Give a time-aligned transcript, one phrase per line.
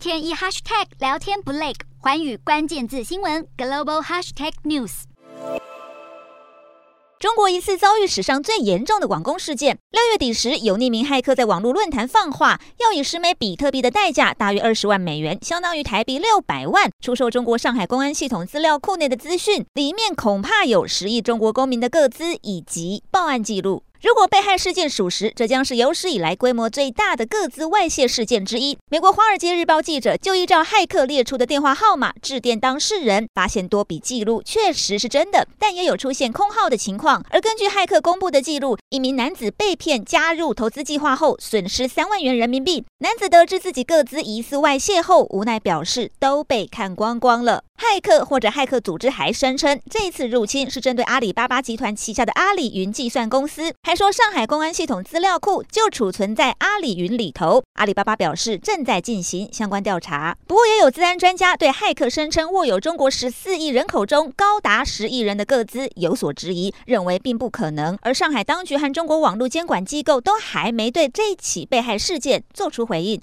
[0.00, 5.02] 天一 hashtag 聊天不累，寰宇关键字新闻 global hashtag news。
[7.18, 9.78] 中国疑似遭遇史上最严重的网攻事件。
[9.90, 23.82] 六月底时，有匿名骇客在网络论坛放话，要以十枚比特币的代价，大约二十万美元，相当于台币六百万，出售中国上海公安系统资料库内的资讯，里面恐怕有十亿中国公民的个资以及报案记录。
[24.02, 28.78] 如果被害事件属实，这将是有史以来规模最大的个资外泄事件之一。
[28.90, 37.22] 美国《华尔街日报》记者就依照骇客列出的电话号码致电当事人，发现多笔记录确实是真的，但也有出现空号的情况。
[37.28, 42.82] 而根据骇客公布的记录，一名男子被骗加入投资计划后，损失三万元人民币。
[43.00, 47.64] 男子得知自己个资疑似外泄后，无奈表示都被看光光了。
[47.76, 57.64] 骇客或者骇客组织还声称，这次入侵是针对阿里巴巴集团旗下的阿里云计算公司，还说上海公安系统资料库就储存在阿里云里头。
[57.72, 60.36] 阿里巴巴表示正在进行相关调查。
[60.46, 67.98] 不过，也有资安专家对骇客声称握有中国十四亿人口中高达十亿人的个资有所质疑，认为并不可能。
[68.02, 73.18] 而上海当局和中国网络监管机构都还没对这起被害事件做出回应。